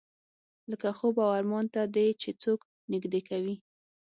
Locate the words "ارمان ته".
1.39-1.81